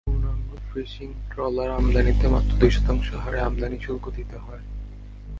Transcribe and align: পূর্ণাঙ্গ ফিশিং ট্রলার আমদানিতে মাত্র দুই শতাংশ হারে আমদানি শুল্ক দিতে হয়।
পূর্ণাঙ্গ 0.07 0.49
ফিশিং 0.69 1.09
ট্রলার 1.31 1.69
আমদানিতে 1.71 2.27
মাত্র 2.27 2.51
দুই 2.59 2.71
শতাংশ 2.71 3.07
হারে 3.15 3.39
আমদানি 3.39 3.77
শুল্ক 3.79 4.05
দিতে 4.09 4.37
হয়। 4.37 4.63